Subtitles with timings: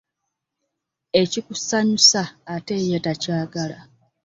[1.21, 2.21] Ekikusanyusa
[2.53, 3.79] ate ye takyagala.